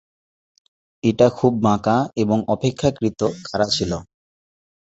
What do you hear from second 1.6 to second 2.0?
বাঁকা